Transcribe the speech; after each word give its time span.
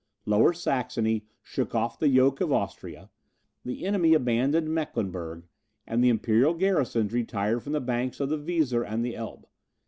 Lower 0.25 0.51
Saxony 0.51 1.27
shook 1.43 1.75
off 1.75 1.99
the 1.99 2.07
yoke 2.09 2.41
of 2.41 2.51
Austria, 2.51 3.11
the 3.63 3.85
enemy 3.85 4.15
abandoned 4.15 4.73
Mecklenburg, 4.73 5.43
and 5.85 6.03
the 6.03 6.09
imperial 6.09 6.55
garrisons 6.55 7.13
retired 7.13 7.61
from 7.61 7.73
the 7.73 7.81
banks 7.81 8.19
of 8.19 8.29
the 8.29 8.39
Weser 8.39 8.81
and 8.81 9.05
the 9.05 9.15
Elbe. 9.15 9.45